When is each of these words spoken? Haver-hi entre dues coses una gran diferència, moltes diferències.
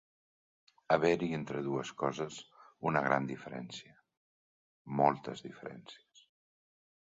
Haver-hi 0.93 1.27
entre 1.37 1.61
dues 1.67 1.91
coses 2.03 2.39
una 2.93 3.03
gran 3.09 3.29
diferència, 3.33 3.95
moltes 5.03 5.47
diferències. 5.51 6.25